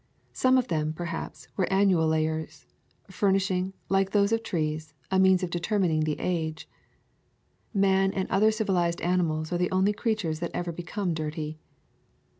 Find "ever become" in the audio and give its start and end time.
10.55-11.13